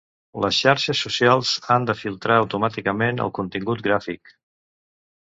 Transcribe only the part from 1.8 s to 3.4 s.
de filtrar automàticament el